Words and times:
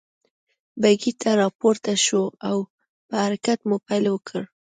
بګۍ 0.81 1.13
ته 1.21 1.29
را 1.39 1.47
پورته 1.59 1.93
شوه 2.05 2.27
او 2.49 2.57
په 3.07 3.15
حرکت 3.23 3.59
مو 3.67 3.75
پيل 3.87 4.05
وکړ. 4.11 4.41